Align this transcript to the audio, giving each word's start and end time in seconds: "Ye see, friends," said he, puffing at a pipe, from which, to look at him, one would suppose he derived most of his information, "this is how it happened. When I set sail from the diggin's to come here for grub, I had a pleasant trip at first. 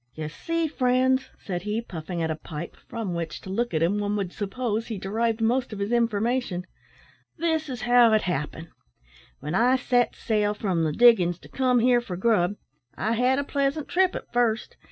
"Ye 0.15 0.27
see, 0.29 0.67
friends," 0.67 1.29
said 1.37 1.61
he, 1.61 1.79
puffing 1.79 2.23
at 2.23 2.31
a 2.31 2.35
pipe, 2.35 2.75
from 2.87 3.13
which, 3.13 3.39
to 3.41 3.51
look 3.51 3.71
at 3.71 3.83
him, 3.83 3.99
one 3.99 4.15
would 4.15 4.33
suppose 4.33 4.87
he 4.87 4.97
derived 4.97 5.41
most 5.41 5.71
of 5.71 5.77
his 5.77 5.91
information, 5.91 6.65
"this 7.37 7.69
is 7.69 7.83
how 7.83 8.11
it 8.13 8.23
happened. 8.23 8.69
When 9.41 9.53
I 9.53 9.75
set 9.75 10.15
sail 10.15 10.55
from 10.55 10.83
the 10.85 10.91
diggin's 10.91 11.37
to 11.41 11.49
come 11.49 11.77
here 11.77 12.01
for 12.01 12.17
grub, 12.17 12.55
I 12.97 13.11
had 13.11 13.37
a 13.37 13.43
pleasant 13.43 13.87
trip 13.89 14.15
at 14.15 14.33
first. 14.33 14.75